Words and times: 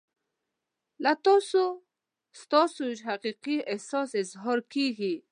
له 1.03 1.13
تاسو 1.25 1.63
ستاسو 2.41 2.83
حقیقي 3.07 3.57
احساس 3.73 4.09
اظهار 4.23 4.59
کیږي. 4.73 5.15